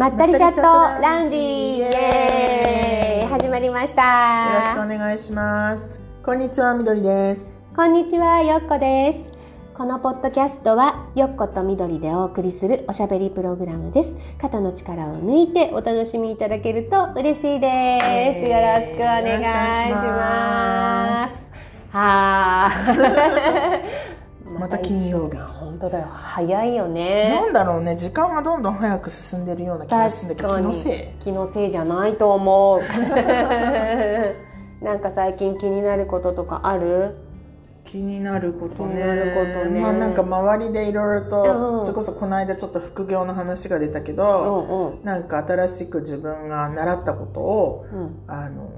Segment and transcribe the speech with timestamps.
[0.00, 1.36] まったりチャットラウンジ。
[1.36, 3.28] イエーイ。
[3.28, 4.48] 始まりました。
[4.48, 6.00] よろしくお願いします。
[6.22, 7.60] こんにちはみどりです。
[7.76, 9.18] こんにちはよっこです。
[9.74, 14.14] このポッドキャストはよっことみどりでお送りするおしゃべりプログラムです。
[14.38, 21.42] 肩の力を抜いてお楽しみいただけると嬉しいです、よろしくお願いします。
[21.90, 22.72] はあ。
[24.58, 25.36] また金曜日。
[25.36, 26.06] 本当だよ。
[26.10, 27.30] 早いよね。
[27.40, 27.96] なんだろうね。
[27.96, 31.24] 時間がどんどん早く進んでるような気がするんだけど気のせい？
[31.24, 32.80] 気のせいじゃないと思う。
[34.84, 37.16] なんか最近気になることとかある？
[37.84, 39.02] 気になることね。
[39.34, 39.80] ことね。
[39.80, 41.82] まあなんか周りでいろいろと、うん。
[41.82, 45.04] それこそこの間ちょっと副業の話が出たけうど、んうん。
[45.04, 48.22] なんか新しく自分が習ったことをうん。
[48.28, 48.70] あの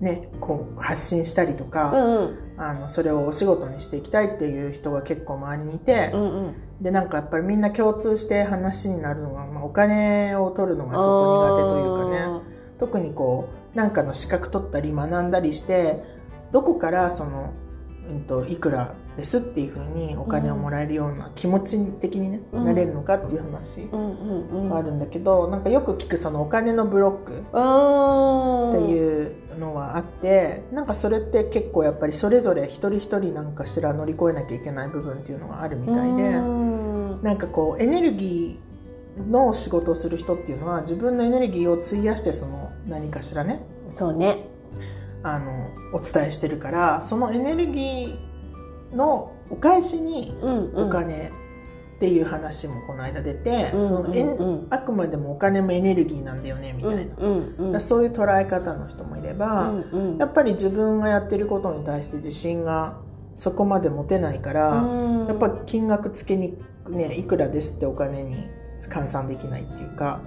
[0.00, 2.38] ねこう発信したりとうか、んうん。
[2.56, 6.54] あのそれをお仕事にしていきたいっていう人が結構周りにいて、うんうん。
[6.80, 11.10] でなんかやっぱりみんな共通して話になるのが、まあ、お金を取るのがちょっと
[11.48, 12.54] 苦手というかね。
[12.78, 16.02] 特にこうなんかの資格取ったり学んだりして
[16.52, 17.52] どこからその、
[18.10, 22.64] うん、といくらですっていうふうにお金をもらえるような気持ち的に、ねうん。
[22.64, 23.88] なれるのかっていう話
[24.68, 36.36] があるんだけど、なんかよく聞くそのお金のブロックっうんていうのはあってなんかそれって結構やっぱりそれぞれ一人一人なんかしら乗り越えなきゃいけない部分っていうのがあるみたいで。
[36.36, 37.22] うん。
[37.22, 44.46] なんかこうエネルギーの仕事をする人っていうのは自分のエネルギーを費やしてその何かしらねそうね
[45.24, 50.36] あのお伝えしてるからそのエネルギーのお返しに
[50.74, 51.32] お金
[51.96, 60.18] っていう話もこの間出て、うんそのエネうんうんあくまでもお金もエネルギーなんだよねみたいな、だそういう捉え方の人もいれば、うんうん。
[60.18, 63.00] やっぱり自分がやってることに対して自信が
[63.34, 65.26] そこまで持てないから、うん。
[65.28, 66.58] やっぱ金額つけに
[66.88, 68.48] ねいくらですってお金に
[68.90, 70.20] 換算できないっていうか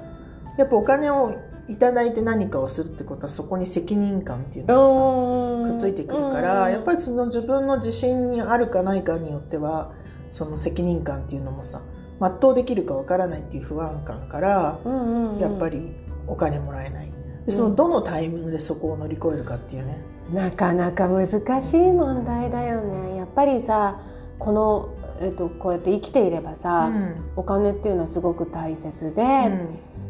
[0.57, 1.35] やっぱお金を
[1.69, 9.91] いただいて何かをするってことはそこに責任感っていうのがさくっついてくるからやっぱりその自分の自信にあるかないかによっては
[10.31, 11.81] その責任感っていうのもさ
[12.19, 15.91] 全うできるかわからないっていう不安感からりやっぱり
[16.25, 17.11] お金もらえない。
[17.45, 20.01] でそのどのタイミングでそこを乗り越えるかっていうね。
[20.33, 21.29] なかなか難
[21.61, 23.15] しい問題だよね。
[23.17, 24.01] やっぱりさ
[24.39, 24.89] この、
[25.19, 26.91] えっと、こうやって生きていればさ、
[27.35, 29.23] お金っていうのはすごく大切で、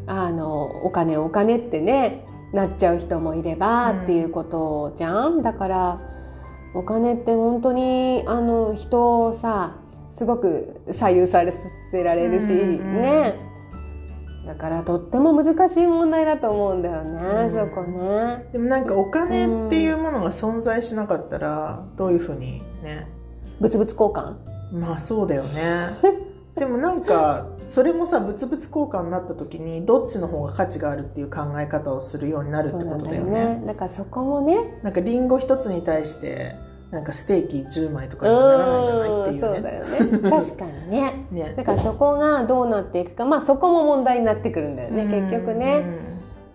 [0.08, 4.04] あのお金お金ってねなっちゃう人もいればうん。
[4.04, 6.00] っていうことじゃん、だから
[6.74, 9.76] お金って本当にあの人をさ
[10.18, 11.44] すごく左右さ
[11.92, 13.36] せられるし、うんうんね。
[14.46, 17.50] だからとっても難しい問題だと思うんだよね、うん。
[17.50, 18.46] そこね。
[18.54, 23.10] でもなんかお金っていうものが存在しなかったらどういうふうにね。
[23.60, 24.36] 物々交換？
[24.72, 25.62] まあそうだよね
[26.58, 33.62] でもなんかそれもさ物々交換になった時にどっちの方が価値があるっていう考え方をするようになるってことだよね。
[33.66, 36.56] だからそこもねなんかリンゴ一つに対して
[36.90, 40.30] なんかステーキ10枚とかにはならないんじゃないっていうそうねだよね。
[40.30, 41.28] 確かにね。
[41.32, 41.54] ね。
[41.56, 45.84] だからそこがどうなっていくかまあそこも問題になってくるんだよね結局ね。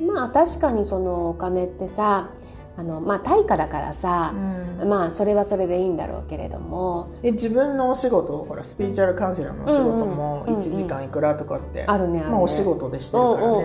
[0.00, 2.30] まあ確かにそのお金ってさ
[2.76, 4.34] あのまあ対価だからさ
[4.80, 4.88] う、ん。
[4.88, 7.08] まあそれはそれでいいんだろうけれども。
[7.22, 12.32] え自分のお仕事ほらスピリチュアルカウンセラーのお仕事もうんうん1時間いくらとかって、あるねあるね。
[12.32, 13.64] まあお仕事でしてるからね、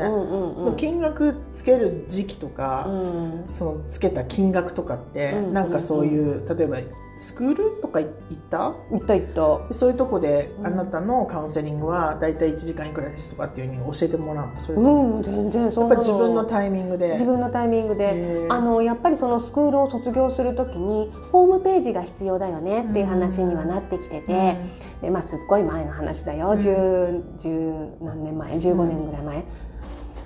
[0.55, 6.43] その金額つける時期とか、うんそのつけた金額とかって、うんなんかそういう。
[6.47, 6.77] 例えば
[7.19, 8.11] スクールとか行っ
[8.49, 8.73] た？
[8.91, 9.67] 言った言った。
[9.67, 10.67] でそういうとこで、うん。
[10.67, 14.59] あなたのカウンセリングはだいたい1時間いくらですとかっていうふうに教えてもらうの？
[14.59, 17.13] それうん全然そやっぱ自分のタイミングで。
[17.13, 18.47] 自分のタイミングで。
[18.49, 24.57] あのやっぱりそのスクールを卒業するときにホームページが必要だよねっていう話にはなってきてて、
[25.01, 26.59] でまあ、すっごい前の話だよ、うん。
[26.59, 29.43] 10 10何年前？15年ぐらい前、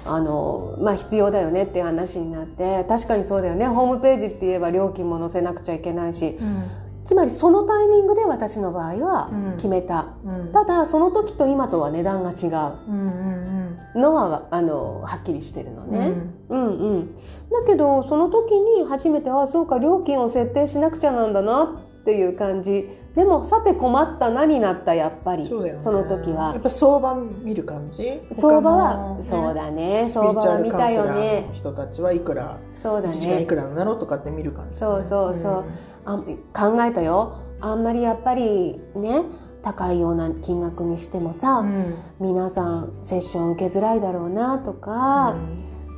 [0.05, 3.65] あのまあ、必要だよねっていう話になって確かにそうだよね。
[3.67, 6.37] ホームページって言えば料金も載せなくちゃいけないし。
[6.39, 6.80] うん
[7.11, 9.55] つまりそのタイミングで私の場合はうん。
[9.57, 10.53] 決めた、うん。
[10.53, 12.47] ただその時と今とは値段が違う。
[12.87, 15.91] うんうんのはあのはっきりしてるのうん。
[15.91, 16.13] ね。
[16.47, 22.87] うんうん、だけどその時に初めてあそうか料金を設定しなくちゃなんだなっていう感じ。
[23.13, 25.45] でもさて困ったなになったやっぱり。
[25.45, 25.73] そね。
[25.73, 27.13] の時やはっぱ相場
[27.43, 28.21] 見る感じ？
[28.31, 30.07] 相場は、ねそうだね。
[30.07, 31.47] 相場は見たよね。
[31.49, 35.65] の人たちはいくらそうだ1時間いねくらなんだろうとかって見る感じだね、そうそうそう
[36.05, 37.37] あ考えたよ。
[37.59, 39.23] あんまりやっぱりね
[39.61, 41.67] 高いような金額にしてもさ、うん。
[41.67, 45.35] うん皆さんセッション受けづらいだろうなとか、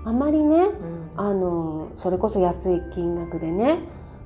[0.05, 1.09] あんまりねうん。
[1.15, 3.77] あのそれこそ安い金額でねっ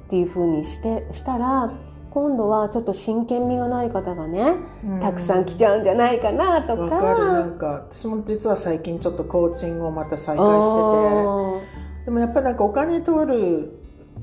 [0.09, 1.71] ていう風にしてしたら
[2.12, 5.00] 今度はちょっと真剣味がない方がねうん。
[5.01, 6.83] たくさん来ちゃうんじゃないかなとか。
[6.83, 7.25] わかる。
[7.25, 10.77] なんか私も実は最近ちょっとコーチングをまた再開してて。
[10.77, 13.76] あでもやっぱなんかお金取る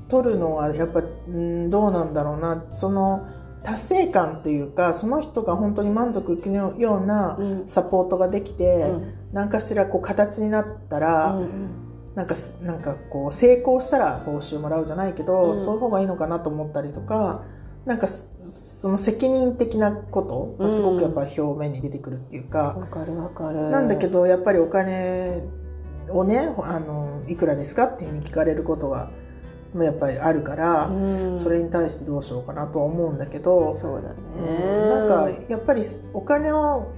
[0.08, 2.64] 取るのはやっぱうんどうなんだろうな。
[2.70, 3.26] その
[3.62, 9.14] 達成感っていうかその人が本当に満足いくようなサポートができて、うん。
[9.32, 11.80] 何かしらこう形になったら、うん
[12.14, 15.56] なんかすなんかこう成功したら報酬もらうじゃないけど、うん。
[15.56, 17.42] そういう方がいいのかなと思ったりとか
[17.86, 23.70] なんかすその責任的なことがすごくやっぱ表面に出てくるっていうか、わかるわかる。
[23.70, 25.42] なんだけどやっぱりお金
[26.10, 29.10] をねあのいくらですかっていうふうに聞かれることが
[29.74, 30.92] まあやっぱりあるから、う
[31.34, 31.38] ん。
[31.38, 34.16] それに対してどうしようかなとは思うんだけど、そうだね。
[34.38, 35.82] うんなんかやっぱり
[36.12, 36.92] お金を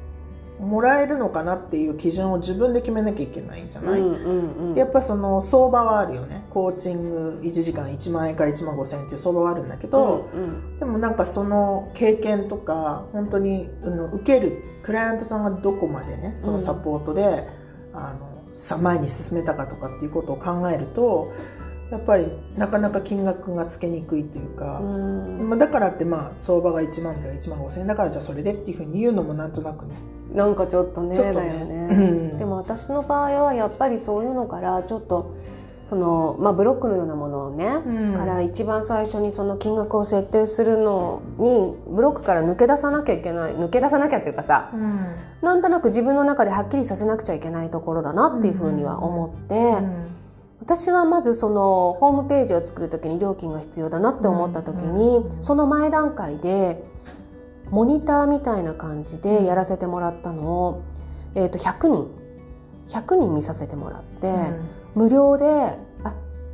[0.61, 6.47] もらえるのかなっていう基準を自分で決めなきゃいけないんじゃない、うんうんうん、やっぱその相場はあるよね。
[6.51, 10.79] コーチング1時間1万円から1万5千円っていう相場はあるんだけど、うんうん。
[10.79, 17.47] でもなんかその経験とか本当にあの受けるクライアントさんがどこまでねそのサポートで、
[17.93, 21.33] あのさ前に進めたかとかっていうことを考えると
[21.91, 25.49] やっぱりなかなか金額がつけにくいというか、うん。
[25.49, 29.95] まあ、だからってまあ相場が1万から1万5千円だからじゃあそれでっていうふうに言うのもなんとなくね。
[30.35, 31.65] なんかちょっとねちょっとだよね。
[31.65, 31.95] ね。
[31.95, 32.39] うん。
[32.39, 35.37] でも私の場合はやっぱりそういうのからちょっと
[35.87, 38.15] その、まあ、ブロックのようなものをね、うん。
[38.15, 44.99] から一番最初にその金額を設定するのにブロックから抜け出さなきゃいけない抜け出さなきゃっていうかさうん。
[45.41, 50.17] なんとなく自分の中ではっきりさせなくちゃいけないところだなっていうふうには思って、うん
[50.67, 55.43] 私はまずそのホームページを作る時に料金が必要だなって思った時に、うん。
[55.43, 56.83] その前段階で
[57.71, 60.83] モニターみたいな感じでやらせてもらったのを、
[61.37, 62.11] えー、と100人。
[62.89, 64.33] 100人見させてもらって、
[64.97, 65.77] 無料であ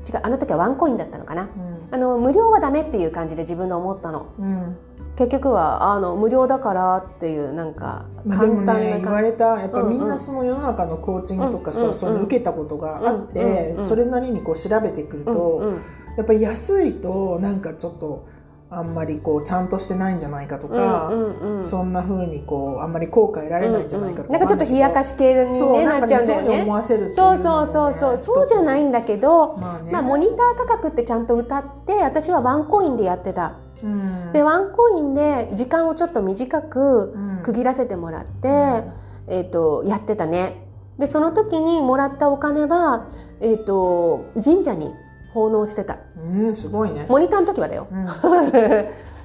[0.08, 1.48] 違うあの時はワンコインだったのかな。
[1.90, 4.26] あの無料はダメっていう感じで自分で思ったの。
[4.38, 4.44] うん。
[4.44, 4.76] うん
[5.14, 9.98] 結局はあの無料だからっていうなんかまあ、でも簡単なね言われたやっぱうんうん。
[9.98, 15.82] みんなその世の中のコーチングとかさ、うんそういうの受けたことがあって、うんうんうんそれなりにこう調べてくると、うんうん。
[16.16, 18.26] やっぱり安いとなんかちょっと
[18.74, 21.64] あんまりこうちゃんとしてないんじゃないかとか、うんうんうん。
[21.64, 24.34] そんな風にこうあんまり効果得られないんじゃないかとか、うん。
[24.34, 26.62] うんなんかちょっと冷やかし系に、そうね、なっちゃうんだよね。
[26.62, 27.70] 思わせるそうそう。
[27.72, 28.48] そうそうそう。
[28.48, 33.58] じゃないんだけど、まあね、まあ、モニター価格ってちゃんと歌って私はワンコインでやってた。
[33.82, 34.32] うん。
[34.32, 37.42] でワンコインで時間をちょっと短くうん。
[37.42, 39.34] 区切らせてもらって、うん。
[39.34, 40.66] えー、とやってたね。
[40.98, 43.08] でその時にもらったお金は、
[43.40, 44.94] えー、と神社に
[45.32, 45.98] 奉納してた。
[46.16, 47.06] うん、すごいね。
[47.08, 47.86] モニターの時はだよ。
[47.90, 48.06] うん。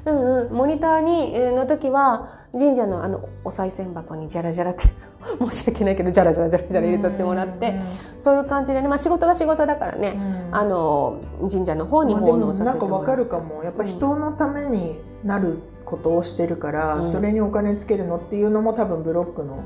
[0.07, 4.83] うんうん、モニターにえーの時は神社のあのお賽銭箱にジャラジャラって
[5.51, 7.79] 申し訳ないけどジャラジャラジャラジャラ入れさせてもらって、
[8.19, 10.17] そういう感じでね、まあ、仕事が仕事だからね、
[10.49, 10.55] うん。
[10.55, 11.17] あの
[11.51, 13.63] 神社の方に奉納させなんかわかてもらって、るかも。
[13.63, 17.05] やっぱ人のためになることをしてるから、うん。
[17.05, 19.63] それにお金つけるのっていうのも多分ブロックの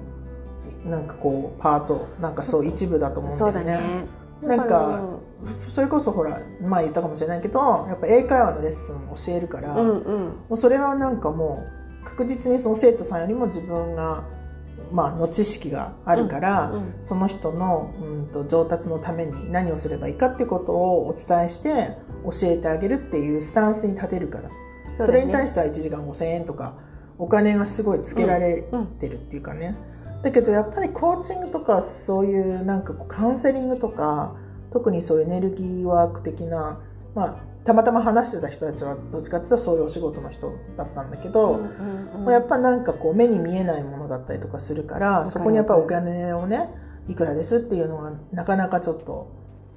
[0.85, 2.01] なんかこうパート。
[2.19, 3.59] なんかそう一部だと思うんだよね。
[3.59, 4.57] そうだね。
[4.57, 5.01] なんか
[5.69, 10.33] それこそほら前言ったかもしれないけどやっぱ英会話のレッスンを教えるから、もうんうん。
[10.49, 11.63] うそれはなんかも
[12.03, 14.23] う確実にその生徒さんよりも自分が、
[14.91, 24.49] まあの知識があるから、うんその人の、うん、と上達のために何をすればいいかっていうことをお伝えして教えてあげるっていうスタンスに立てるから
[25.05, 26.75] そ,、れに対ししては1時間5,000円とか
[27.17, 28.63] お金がすごいつけられ
[28.99, 29.75] てるっていうかね、
[30.23, 34.35] だけどやっぱりコーチングとかそういうなんかカウンセリングとか
[34.71, 36.79] 特にそういうエネルギーワーク的な、
[37.13, 37.35] まあ、
[37.65, 41.59] たまたま話してた人たちはどっちかっていうとそういうお仕事の人だったんだけど、
[42.23, 46.69] まあやっぱなんかこう目に見えないものだったりとかするからるそこにやっぱお金をね
[47.07, 49.31] いくらですっていうのはなかなかちょっと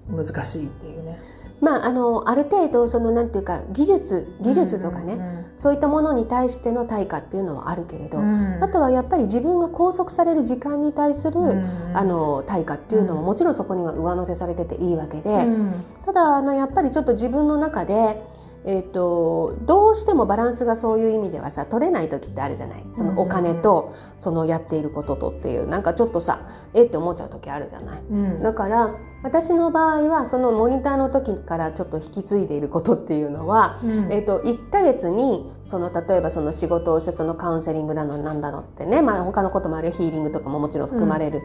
[0.08, 1.18] 難しいっていうね。
[1.60, 8.62] まああのある程度そのなんていうか技術技術とかね、うんそういったものに対しての対価っていうのはあるけれど、うん。
[8.62, 15.84] あとはやっぱり自分が拘束される時間に対する、うんあの対価っていうのもうんもちろんそこには上乗せされてていいわけで、うん。
[16.04, 18.20] ただあのやっぱりちょっと自分の中で、
[18.66, 22.84] えー、とどうしてもバランスがそういう意味ではさ取れない時ってあるじゃない？
[22.94, 25.66] そのお金とそのやっていることとっていう。
[25.66, 28.02] なんかちょっとさえって思っちゃう時あるじゃない？
[28.10, 28.42] うん。
[28.42, 34.12] だから私の場合はそのモニターの時からちょっと引き継いでいることっていうのは、うん。
[34.12, 39.92] えー、と1ヶ月にその例えばその仕事をしてそのカウンセリングだのなんだのってね、まあ、他のこともあるよ。
[39.94, 41.40] ヒーリングとかももちろん含まれる、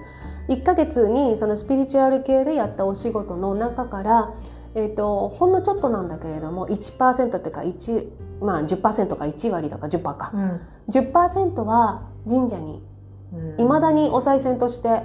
[0.50, 4.34] 1ヶ月にそのスピリチュアル系でやったお仕事の中から、
[4.80, 8.82] えー、とほんのちょっとなんだけれども1%っていうか1、まあ、10%
[9.16, 10.32] か1割だか10%か。
[10.34, 10.62] うん。
[10.90, 12.89] 10%は神社にうん
[13.58, 15.04] いまだにお賽銭として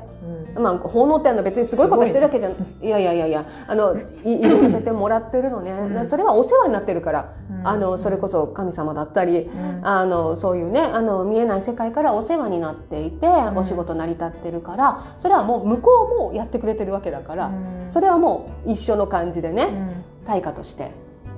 [0.57, 0.63] うん。
[0.63, 6.09] まあ奉納ってあの別にすごいことしてるわけじゃん、いやいやいやいやあのい入れさせてもらってるのね、うん。
[6.09, 7.67] それはお世話になってるから、うん。
[7.69, 9.87] あのそれこそ神様だったり、うん。
[9.87, 13.57] あのそういうねあの見えない世界からお世話になっていて、ん。
[13.57, 17.87] お仕事成り立ってるからそれはもう向こうもやってくれてるわけだから、うん。
[17.89, 20.05] それはもう一緒の感じでね、うん。
[20.27, 20.93] 対価として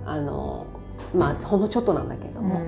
[0.05, 0.66] あの
[1.14, 2.61] まあほんのちょっとなんだけれども、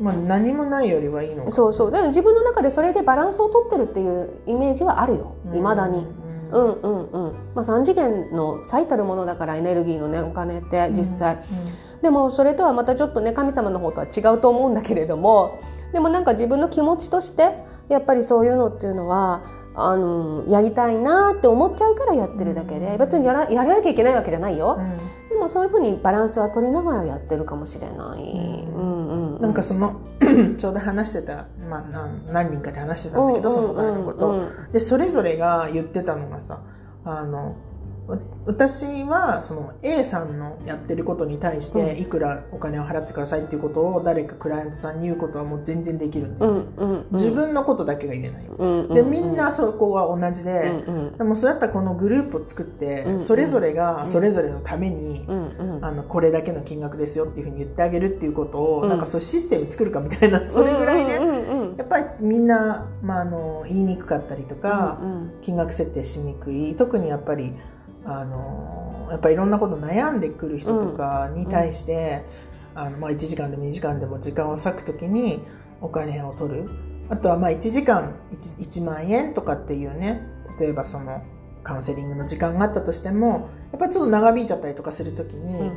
[0.00, 1.50] まあ何もないよりはいいのか。
[1.50, 1.90] そうそう。
[1.90, 5.34] だから自分の中でそれでバランスをとってるっていうイメージはあるよ。
[5.54, 6.06] いまだに。
[6.52, 7.32] ううんんうんうん。
[7.54, 11.38] まあ、3次元の最たるものだからエネルギーのねお金って実際、
[12.02, 15.60] でもそれとはまたちょっとね神様の方とは違うと思うんだけれども
[15.92, 17.50] でもなんか自分の気持ちとして
[17.88, 19.42] やっぱりそういうのっていうのは
[19.74, 24.80] あのやりたいなって思っちゃうからやってるだけで別にやらやらなきゃいけないわけじゃないよ、
[25.40, 28.22] もそういうふうにバランスは取りながらやってるかもしれない。
[28.22, 29.42] ううんうんうん。
[29.42, 30.00] なんかその
[30.58, 34.72] ちょうど話してた、まあ、何何人かで話してたんだけど、そのお金のこと、うんうん。
[34.72, 36.62] でそれぞれが言ってたのがさ
[37.04, 37.54] あのわ
[38.46, 47.06] 私はその A さんのやってることに対していくらお金を払ってくださいっていうことを誰かクライアントさんに言うことはもう全然できるんだよ、うんうんうん。
[47.12, 51.18] 自分のことだけが言えない、うんうんうんでみんなそこは同じで、うんうん。
[51.18, 55.84] でもそうやったらこのグループを作って、うんそれぞれがそれぞれのために、うんうん。
[55.84, 58.88] あのこれだけの金額ですよっていうふうに言ってあげるっていうことを、うん。
[58.88, 61.76] なんかそうシステム作るかみたいなそれぐらいね、うんうんうん。
[61.76, 65.30] やっぱりみんな、まあ、あの言いにくかったりとか、うんうん。
[65.42, 66.74] 金額設定しにくい。
[66.74, 67.52] 特にやっぱり
[68.04, 72.24] あのやっぱりいろんなこと悩んでくる人とかに対して、
[72.74, 75.42] あのまあ、1時間でも2時間でも時間を割くときに
[75.80, 76.70] お金を取る。
[77.08, 80.24] あとはまあ1時間 1, 1万円とかっていうね
[80.60, 81.24] 例えばその
[81.64, 85.72] カウンセリングの時間があったとしてもやっぱりちょっと長引いちゃったりとかするときに、うん。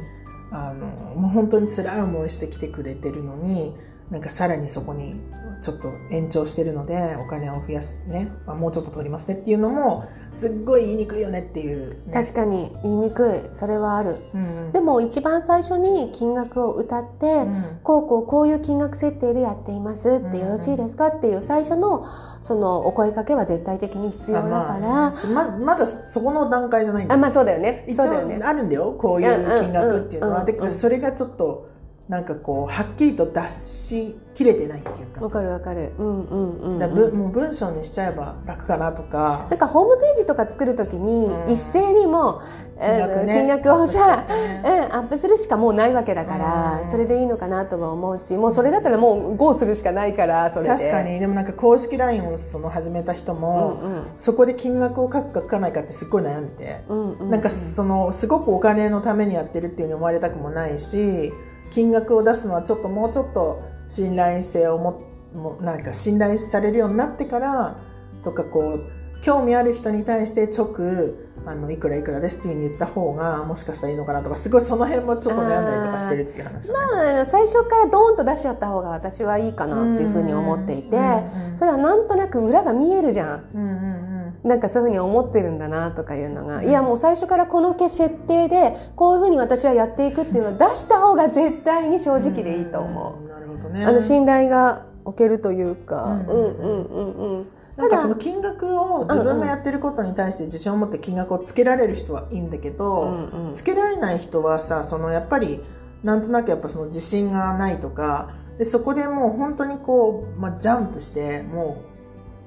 [0.54, 3.74] あのもう本当に辛い思いしてきてくれてるのに
[4.12, 5.16] なんかさらにそこに
[5.62, 13.56] ちょっと延長してるのでお金を増やすね、まあ、もうちょっと取りますねっていうのもすっごい言いにくいよねっていう、ね、確かに言いにくい。
[13.56, 14.18] それはある。
[14.34, 17.80] うんでも一番最初に金額を歌って、うん。
[17.84, 22.08] こうこうこういう金額設定でやっていますっうんてよろしいですかっていう最初の
[22.42, 25.12] そのお声かけは絶対的に必要だから、あまあ
[25.50, 27.20] ままだそこの段階じゃないんだよ。
[27.20, 27.86] あまあそうだよね。
[27.88, 31.73] 一応あるんだよこういう金額っていうのは、でうんうんうんうんそれがちょっと
[32.10, 35.22] なんかこうはっきりと出しきれてないっていうか。
[35.22, 35.94] わかるわかる。
[35.98, 39.48] うんうんうん、だからぶもう文章にしちゃえば楽かなとか。
[39.50, 41.52] なんかホームページとか作るときにうん。
[41.52, 42.42] 一斉にも
[42.78, 43.34] う、金額ね。
[43.36, 44.64] 金額をさね。
[44.66, 46.92] うん、アップするしかもうないわけだから、うん。
[46.92, 50.70] それでいいのかなとは思うしもうそれだったらもう GO するしかないからそれで。
[50.72, 51.22] 確かに。
[51.22, 54.06] でもなんか公式 LINE をその始めた人も、うんうん。
[54.18, 61.32] そこで金額を書くか書かないかってすっごい悩んでて、うんうんなんかそのすごくお金のためにやってるっていうに思われたくもないし
[61.74, 65.02] 金額を出すのはちょっともうちょっと信頼性をも
[65.34, 67.78] もなんか信頼されるようになってから
[68.24, 71.16] とかこう興味ある人に対して直
[71.46, 83.50] あのいくらいくらですっていうふうに言った方がもしかしたらいいのかなとかすごいその辺もちょっと悩んだりとかしてるっていう話をね、まあ最初からドーンと出しちゃった方が私はいいかなっていうふうに思っていて、うんそれはなんとなく裏が見えるじゃん。
[83.54, 84.13] うんうん
[84.44, 86.70] なんかそういうふうに思ってるんだなとかいうのが、うん。
[86.70, 93.26] いやもう最初からこの設定でこういうふうに私はやっていくっていうのを出した方が絶対に正直でいいと思う。
[93.26, 93.86] んなるほどね。
[93.86, 96.84] あの信頼が置けるというか、ううんんうん。
[96.84, 97.48] うんうん。
[97.78, 103.54] なんかその金額を自分がやってることに対して自信を持って金額をつけられる人はいいんだけど、うんうん。
[103.56, 105.60] つけられない人はさそのやっぱり
[106.04, 111.82] なんとなくやっぱその自信がないとかでそこでもう本当にこう、まあ、ジャンプしても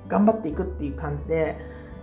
[0.06, 1.56] う頑張っていくっていう感じで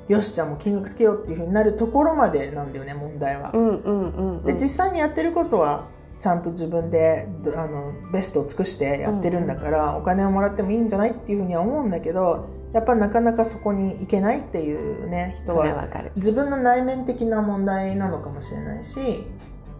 [0.08, 3.52] よしじゃあもう金額つけようっていうふうになるところまでなんだよね問題は。
[3.54, 4.44] うんうんうんうん。
[4.46, 5.86] で実際にやってることは
[6.20, 15.88] ちゃんと自分でどあのベストを尽くしてやってるんだから、お金をもらってもいいんじゃないっていうふうには思うんだけどやっぱなかなかそこに行けないっていうね人は。
[16.16, 19.24] 自分の内面的な問題なのかもしれないし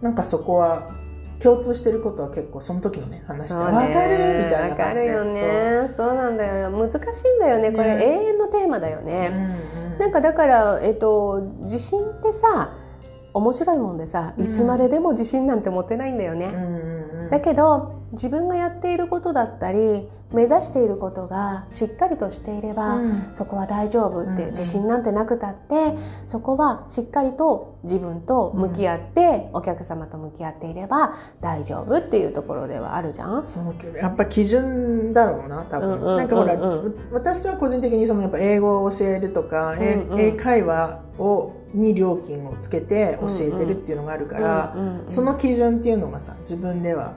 [0.02, 0.90] なんかそこは
[1.40, 3.88] 共通してることは結構その時のね話してわかる？
[3.88, 5.14] みねたいな感じで。
[5.14, 5.94] わかるよね。
[5.96, 6.14] そう。
[6.14, 6.70] なんだよ。
[6.70, 7.72] 難しいんだよね。
[7.72, 8.04] これ、ね。
[8.04, 12.74] 永遠のテーマだよね、うんうんなんかだから、えっと、自信ってさ
[13.32, 16.54] 面白いもんでさいつまででも自信なんて持てないんだよね、
[17.30, 23.28] だけど自分がやっていることだったり目指していることがしっかりとしていれば、うん。
[23.32, 24.46] そこは大丈夫って、うんうん。
[24.46, 25.94] 自信なんてなくたって
[26.26, 33.46] そこはしっかりと自分と向き合って、お客様と向き合っていれば大丈夫っていうところではあるじゃん？
[33.46, 36.16] そのやっぱ基準だろうな多分、うんうんうんうん。
[36.16, 40.20] なんかほら、う私は個人的にそのやっぱ英語を教えるとか、英うんうん。
[40.20, 45.08] 英会話をに料金をつけて教えてるっていうのがあるから、うんうんうん。
[45.08, 47.14] その基準っていうのがさ自分では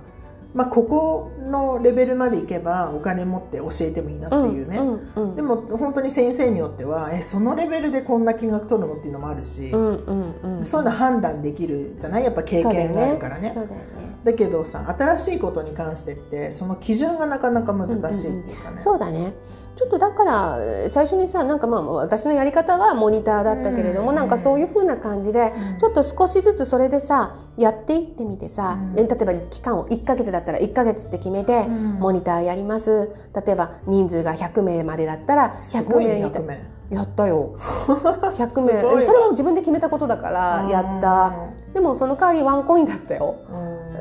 [0.58, 12.24] まあ、ここのレベルまでいけばお金持って教えてもいいなっていうね、うんうんでも本当に先生によってはえそのレベルでこんな金額取るのっていうのもあるし、うんうんうん、そういうの判断できるじゃない？
[12.24, 13.52] やっぱ経験があるからね。
[13.54, 19.34] そうだよねだけどさ新しいことに関してってその基準がなかなか難しいっていうかね、そうだね。
[19.78, 24.16] ちょっとだから最初にさなんかまあ私のやり方はモニターだったけれども、うん。
[24.16, 25.78] なんかそういう風な感じでうん。
[25.78, 29.00] ちょっと少しずつそれでさやっていってみてさ、うん。
[29.00, 31.94] え例えば期間を1ヶ月だったら1ヶ月って決めて、うん。
[32.00, 33.12] モニターやります。
[33.36, 37.56] 例えば人数が100名までだったら100すごいね名に100名やったよ。
[38.38, 41.34] 100名それも自分で決めたことだからやった。
[41.74, 43.36] でもその代わりワンコインだったよ、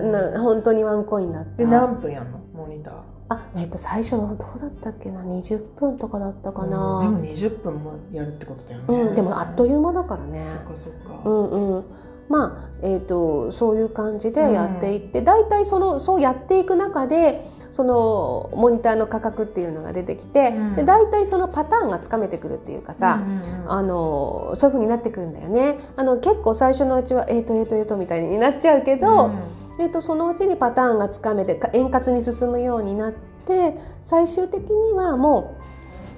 [0.00, 0.12] うん。
[0.12, 1.56] な本当にワンコインだった。
[1.56, 2.38] で何分やんの？
[2.54, 2.94] モニター。
[3.28, 6.70] あえっ、と最初どうだったっけな？20分とかだったかうん。
[6.70, 10.44] な、でも20分もやるってことだよね、うん、でもあっという間だからね。
[10.44, 11.84] そっかそっか、うんうん、
[12.28, 20.76] まあ、えー、とそういう感じでやっていって、大体そのそうやっていく中でそのモニターの価格っていうのが出てきて、うん。
[20.76, 23.72] で大体そのパターンがつかめてくるっていうかさ、うんうんうん。
[23.72, 25.78] あのそういうふうになってくるんだよね。
[25.96, 29.30] あの結構最初のうちはえーとえーとえーとみたいになっちゃうけど、
[29.78, 35.66] えー、とそのうちにパターンがつかめてか円滑に進むようになって最終的にはもう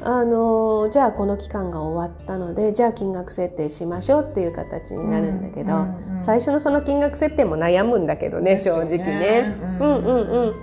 [0.05, 9.57] あのーじゃあこの期間が終わったのでじゃあ金額設定しましょうっていう形になるんだけど、うんうんうん最初のその金額設定も悩むんだけどね正直ね。
[9.61, 9.79] うん。
[9.79, 10.55] うんうんうん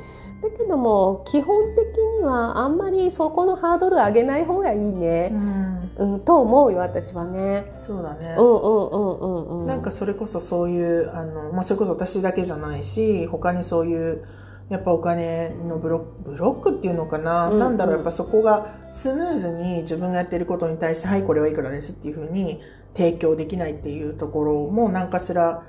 [0.41, 5.91] だけども基本的にはあんまりそこのハードル上げない方がいいね、うん。
[5.97, 7.71] うんと思うよ私はね。
[7.77, 9.65] そうだね、うんうんうんうんうん。
[9.65, 14.25] なんかそれこそそういうあの、まあ、それこそ私だけじゃないし他にそういう
[14.69, 17.59] やっぱお金のブロックブロックっていうのかな、うんうん。
[17.59, 22.61] なんだろうやっぱそこがスムーズに自分がやってることに対して「はいこれはいくらです」っていうふうに
[22.95, 25.63] 提供できないっていうところも何かしら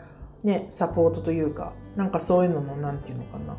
[0.44, 3.56] ねサポートというかなんかそういうののなんていうのかな？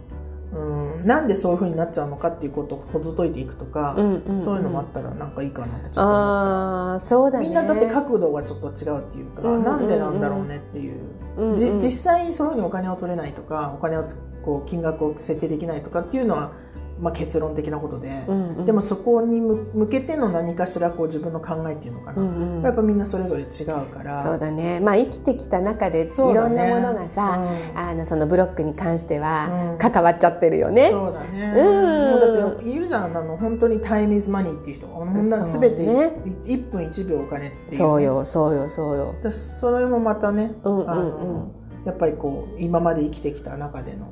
[0.54, 1.06] うん。
[1.06, 4.38] なんでそういうふうになっちゃうのかっていうことをほど解いていくとか、うんうんうん。
[4.38, 6.02] そういうのもあったらなんかいいかなってちょっと。
[6.02, 7.48] ああそうだね。
[7.48, 9.64] みんなだって角度がちょっと違うっていうか、うんうんうん。
[9.64, 11.00] なんでなんだろうねっていう、
[11.38, 11.56] うんうん。
[11.56, 16.52] じ実際にそういうふうにお金を取れないとかお金をつこう金額を設定できないとかっていうのは、
[17.00, 18.66] まあ、結論的なことで、うんうん。
[18.66, 22.64] でもそこに向向けての何かしらこう自分の考えっていうのかな、うんうん。
[22.64, 24.24] やっぱみんなそれぞれ違うから。
[24.24, 24.80] そうだね。
[24.80, 27.40] まあ生きてきた中でいろんなものがさ、
[27.74, 27.80] うん。
[27.80, 29.78] あのそのブロックに関してはうん。
[29.78, 30.90] 関わっちゃってるよね。
[30.92, 31.76] そうだね、うん。
[32.12, 33.18] もうだっているじゃん。
[33.18, 39.16] あの本当にタイムイズマニーっていう人ほんなそう全てね 1, 分1秒お金っていうね、そうよそうよそうよ。
[39.24, 40.90] だそれもまたね、うんうんうん。
[40.90, 41.52] あの
[41.86, 44.12] やっぱりこう今まで生きてきた中での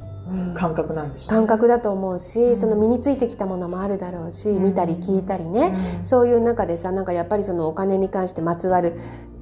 [0.56, 2.58] 感覚なんでしょうね、感覚だと思うし、うん。
[2.58, 4.64] その身についてきたものもあるだろうし、うん。
[4.64, 6.06] 見たり聞いたりね、うん。
[6.06, 8.98] そういう中でさなんかやっぱりそのお金に関してまつわる、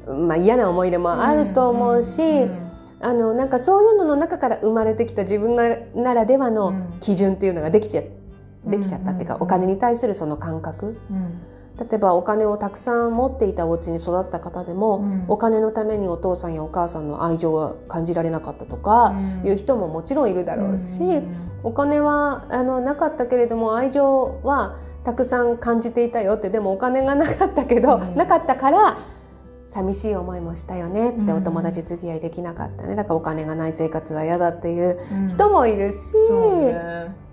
[0.07, 2.71] まあ、嫌な思い出もあると思うし、うん。
[3.01, 6.99] あのなんかそういうのの中から生まれてきた自分なならではのうん。
[6.99, 8.01] 基準っていうのができちゃ
[8.65, 10.97] できちゃったっていうか、お金に対するその感覚。
[11.09, 15.25] うん例えばお金をたくさん持っていたお家に育った方でも、うん。
[15.27, 19.47] お金のためにお父さんやお母さんの愛情が感じられなかったとかうん。
[19.47, 21.49] いう人ももちろんいるだろうし、うん。
[21.63, 28.15] お金はあのなかったけれども愛情はたくさん感じていたよってでもお金がなかったけど、うん。
[28.15, 28.97] なかったから
[29.69, 31.31] 寂しい思いもしたよねって、うん。
[31.31, 32.95] お友達付き合いできなかったね。
[32.95, 35.27] だからお金がない生活は嫌だっていううん。
[35.27, 35.95] 人もいるし、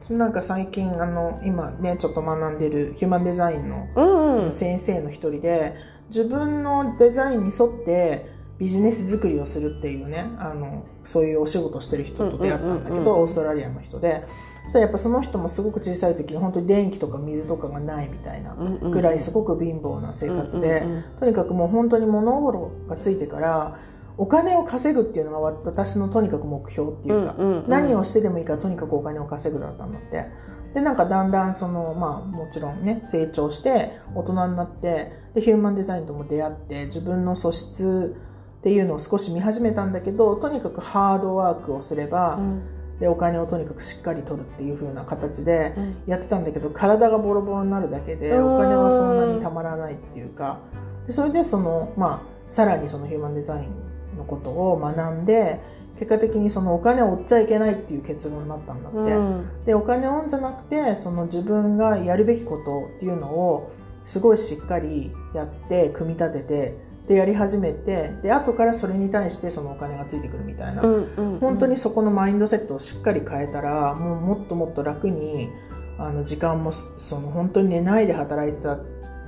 [0.08, 5.76] なんか最近あの今ねちょっと学んでるヒューマンデザインの先生の一人で
[6.08, 8.26] 自分のデザインに沿って
[8.58, 14.24] ビジネス作りをするっていうねあのそういうお仕事してる人と出会ったんだけどオーストラリアの人で。
[14.64, 20.84] そしたらやっぱその人もすごく小さい時に本当に電気とか水とかがないみたいなぐらいすごく貧乏な生活で、
[21.18, 23.78] とにかくもう本当に物心がついてから
[24.16, 27.68] お金を稼ぐっていうのが私のとにかく目標っていうか、うんうんうん。
[27.68, 30.26] 何をしてでもいいからとにかくお金を稼ぐだったんだって。
[30.74, 38.16] でなんかだんだんそのまあもちろんね成長して大人になってでヒューマンデザインとも出会って自分の素質
[38.60, 42.62] っていうのを少し見始めたんだけどとにかくハードワークをすれば、うん。
[43.00, 46.02] でお金をとにかくしっかり取るっていう風な形でうん。
[46.06, 48.56] やってたんだけど体がボロボロになるだけでうん。
[48.56, 50.60] お金はそんなにたまらないっていうか。
[51.06, 53.89] でそれでその、まあ、さらにそのヒューマンデザイン
[54.20, 55.60] のことを学んで
[55.98, 58.98] 結果的にそのお金を追っちゃいけないっていう結論になったんだって。
[58.98, 59.64] うん。
[59.66, 63.70] でお金を追うんじゃなくてその自分がやるべきことっていうのを
[64.04, 66.74] すごいしっかりやって組み立てて
[67.06, 71.38] でやり始めてで後からそれに対してそのお金がついてくるみたいな、うんうん。
[71.38, 75.50] 本当にそこのマインドセットをしっかり変えたらもうもっともっと楽に
[75.98, 78.78] あの時間もその本当に寝ないで働いてた、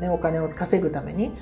[0.01, 1.33] ね、お金を稼ぐために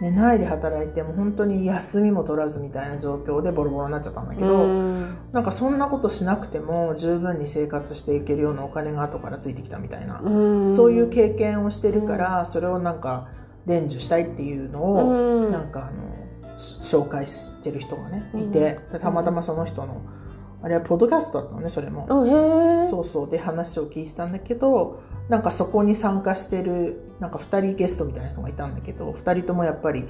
[0.00, 5.16] 寝ないで働いてもう本当に休みも取らずみたいな状況でボロボロになっちゃったんだけど、うん。
[5.32, 10.30] なんかそんなことしなくても十分に生活していけるようなお金が後からついてきたみたいな、う
[10.66, 10.74] ん。
[10.74, 13.28] そういう経験をしてるから、それをなんか
[13.66, 15.50] 伝授したいっていうのを、うん。
[15.50, 18.40] なんかあのし紹介してる人がねうん。
[18.44, 20.00] いて、でたまたまその人の
[20.62, 22.06] あれはポッドキャストだったのねそれも。
[22.90, 23.30] そうそう。
[23.30, 30.04] で話を聞いてたんだけどなんかそこに参加してるなんか2人ゲストみたいな人がいたんだけど2人ともやっぱり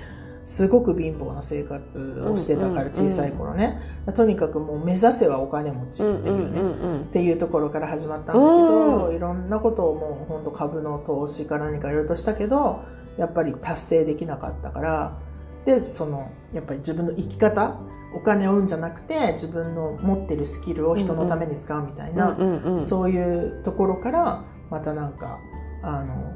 [0.44, 3.78] すごく貧乏な生活をしてたからうん小さい頃ね、
[4.14, 12.82] とにかくもう目指せはお金持ちっていうね、うんうんうんっていうところから始まったんだけど、ういろんなことをもう本当株の投資か何かいろいろとしたけど
[13.18, 15.18] やっぱり達成できなかったから
[15.64, 17.78] でそのやっぱり自分の生き方
[18.14, 25.38] お金を生うんじゃなくて自分の持ってるスキルを人のために使うみたいな、そういうところからまたなんか
[25.82, 26.34] あの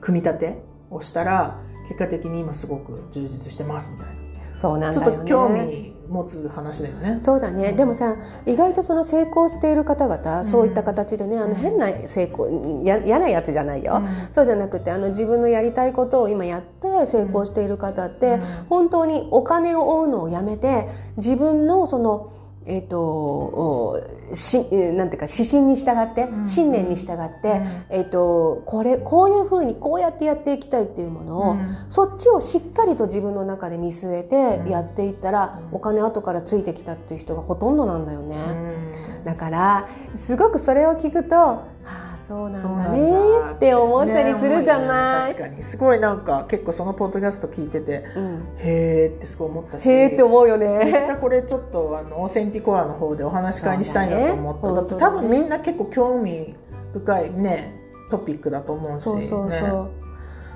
[0.00, 1.58] 組み立てをしたら
[1.88, 4.58] 結果的に今すごく充実してますみたいな。
[4.58, 5.16] そうなんちょだよね。
[5.16, 7.18] っと興味持つ話だよね。
[7.20, 7.76] そうだね、うん。
[7.76, 10.44] でもさ意外とその成功している方々、ん。
[10.44, 11.50] そういった形でねあうん。
[11.50, 14.32] の変な成功や嫌なやつじゃないよ、うん。
[14.32, 18.40] そうじゃなくてあの自分のやりたいことを今やって成功している方って、うん。
[18.68, 22.32] 本当にお金を追うのをやめて自分のその
[22.66, 24.00] えっ、とお
[24.34, 26.46] しえーなんていうか指針に従って、うん。
[26.46, 27.84] 信念に従って、うん。
[27.88, 31.76] えっ、とこれこういうふうにこうやってやっていきたいっていうものを、うん。
[31.88, 34.64] そっちをしっかりと自分の中で見据えうん。
[34.64, 35.76] てやっていったら、うん。
[35.76, 38.36] お金後からついてきたっていう人がほとんどなんだよね。
[39.18, 39.24] うん。
[39.24, 41.69] だからすごくそれを聞くと、はあ
[42.30, 43.52] そうなんだね。
[43.54, 45.26] って思ったりするじゃない。
[45.26, 45.62] ね確かに。
[45.64, 48.46] すごいなんか結構そのポッドキャスト聞いててうん。
[48.58, 51.10] へーってすごい思ったしへーって思うよめっねち。
[51.10, 54.76] ゃこれちょっとあのオーセンティコアの方でお話し会にしたいなと思った、だね。
[54.76, 56.54] だって多分みんな結構興味
[56.92, 57.74] 深いね
[58.12, 59.04] トピックだと思うし。
[59.04, 59.70] そうそうそね。
[59.72, 59.99] う。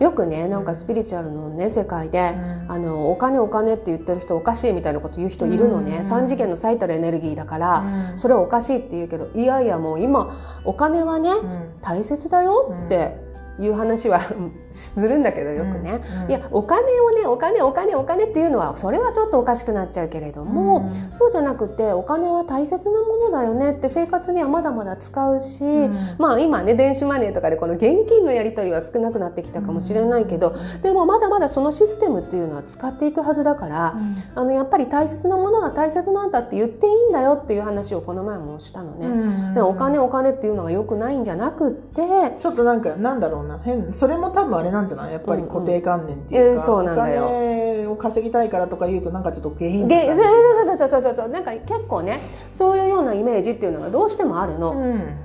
[0.00, 2.72] よくねなんかスピリチュアルのね世界で、うん。
[2.72, 6.04] あのお金お金って言ってる人おかしいみたいなこと言う人いるのね、うん。
[6.04, 7.78] 三次元の最たるエネルギーだから、
[8.12, 8.18] うん。
[8.18, 11.80] それはおかしいって言うけどいやいやもう今お金はね、うん。
[11.82, 13.23] 大切だよって
[13.58, 14.20] いう話は
[14.72, 20.88] するんだけどよくね、うんいやお金をねお金お金お金っていうのはそれはちょっとおかしくなっちゃうけれども、
[21.18, 25.96] そうじゃなくてお金は大切なものだよねって生活にはまだまだ使うし、うん。
[26.18, 33.94] まあ今ね電子マネーとかでこの現金のやり取りは少なくなってきたかもしれないけど、でもまだまだそのシステムっていうのは使っていくはずだから、
[34.34, 39.60] あのやっぱり大切なものは大切なんだって言っていいんだよっていう話をこの前もしたのね。
[39.60, 42.02] お金お金っていうのが良くないんじゃなくって
[42.38, 45.12] ちょっとなんかなんだろうな変それも多分あれなんじゃない？
[45.12, 46.92] やっぱり固定観念っていうか、うんうん。
[46.92, 52.20] お金を稼ぎたいからとか言うとなんかちょっと下品そうそうそうそうそうそうなんか結構ね
[52.52, 54.74] そういうようなイメージっていうのがどうしてもあるの、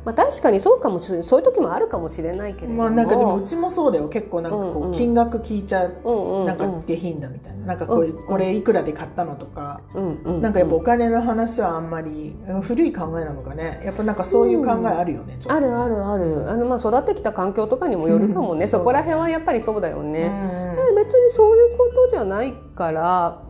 [0.06, 1.28] まあ、確かにそうかもしれない。
[1.28, 4.10] そういう時もあるかもしれないけれども、まあなんかでもうちもそうだよ。
[4.10, 6.46] 結構なんかこうんうんう金額聞いちゃう、うんうんうん。
[6.48, 7.66] なんか下品だみたいな。
[7.66, 8.28] なんかこれ,、うんうん。
[8.28, 13.82] これいくらで買ったのとか、うんうんなんかやっぱお金の話はあんまり古い考えなのかね。
[13.86, 16.50] やっぱなんかそういう考えあるよね、あるあるある。
[16.50, 20.96] あのまあ育ってきた環境とかにもよるかもね、うんそこら辺はやっぱりそうだよね、うん。
[20.96, 23.44] で別にそういうことじゃないから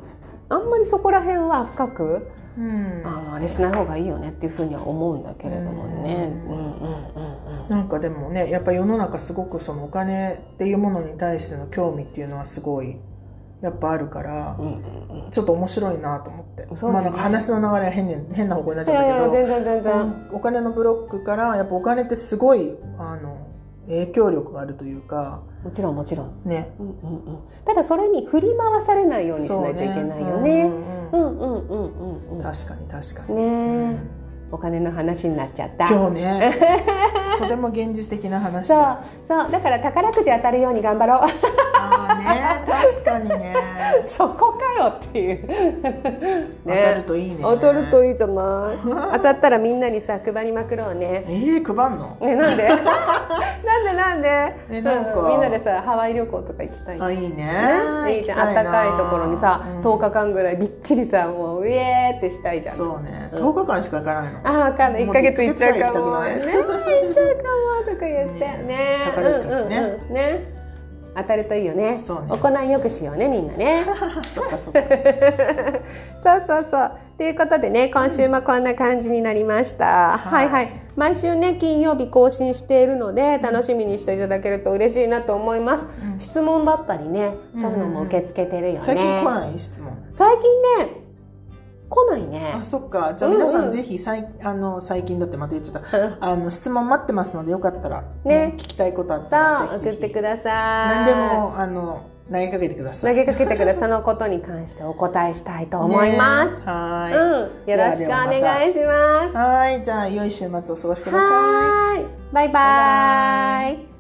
[0.50, 3.02] あんまりそこら辺は深くうん。
[3.06, 6.32] あのあれしない方がいいよねっていうふうには思うんだけれどもね。
[6.48, 7.70] ううんんうんうん。
[7.70, 12.98] なんかでもねやっぱ世の中すごくそのお金っていうものに対しての興味っていうのはすごい
[13.62, 15.24] やっぱあるから、うんうんうん。
[15.24, 16.68] うんちょっと面白いなと思って、ね。
[16.92, 20.28] まあなんか話の流れは変に変な方向になっちいゃったけど全然全然。
[20.34, 23.49] お金のブロックからやっぱお金ってすごいあの
[23.90, 26.42] 影響力があるというかもちろんもちろん。
[26.46, 27.40] ねうんうんうん。
[27.66, 30.64] ただそれに振り回されないようにしないといけないよね。
[30.64, 31.76] うんううんんう
[32.36, 32.44] んうん。
[32.44, 34.10] 確かに確かに、ねえ、うん
[34.52, 35.88] お金の話になっちゃった。
[35.88, 36.56] 今日ね
[37.38, 41.20] とても現実的な話そうだそうだから宝くじ当たるように頑張ろう。
[43.08, 43.56] ああね確かにね。
[44.06, 45.48] そこかよっていう。
[46.66, 47.38] 当たるといいね。
[47.42, 48.78] 当たるといいじゃない。
[49.14, 51.24] 当たったらみんなにさ配りまくろうね。
[51.28, 52.18] えー、配んの？
[52.22, 52.68] ね なんで？
[52.70, 54.54] なんでなんで？
[54.72, 55.14] えなんか。
[55.20, 56.98] うんみんなでさハワイ旅行とか行きたい。
[57.02, 57.46] あいいね。
[58.06, 58.40] ね、いいじゃん。
[58.40, 62.76] あったかいところにさ、10日間ぐらいびっちりさもうウェーってしたいじゃん。
[62.76, 63.50] そうね、うん。
[63.50, 64.40] 10日間しか行かないの？
[64.44, 65.08] あ分かんない。
[65.08, 66.20] 1か月行っちゃうかもも。
[66.20, 67.44] うね行っちゃうか
[67.84, 68.40] もとか言って。
[68.40, 69.14] ねね。
[69.18, 70.14] うんうんうん。
[70.14, 70.59] ね
[71.22, 72.02] 当たるといいよね。
[72.06, 72.28] そうね。
[72.30, 73.86] 行いよくしようねみんなね。
[74.34, 74.80] そっかそっか。
[76.24, 76.92] そうそうそう。
[77.18, 80.72] ということでね今週もこんな感じになりました、はい、はいはい。
[80.96, 86.20] 毎週ね金曜日更新しているので楽しみにしていただけると嬉しいなと思います、うん。
[86.20, 89.60] 質問だったりねそういうのも受け付けてるよね、最近来ない？
[89.60, 89.92] 質問。
[90.14, 91.09] 最近ね
[91.90, 92.54] 来ないね。
[92.56, 93.14] あそっか。
[93.18, 96.18] じゃあ皆さうんぜひさいあの最近だってまた言っちゃった。
[96.20, 99.98] あの質問待ってますのでよかったら、ね聞きたいことあったらさあぜひぜひ。
[99.98, 100.44] 送ってください。
[100.44, 103.16] 何でもあの投げかけてください。
[103.16, 103.80] 投げかけてください。
[103.80, 106.62] そのことに関してお答えしたいと思います、ね。
[106.64, 109.36] はい、うん、よろしくお願いします。
[109.36, 111.04] はい、じゃあ良い週末をお過ごしください。
[111.04, 112.06] はーい。
[112.32, 113.99] バイババイバイ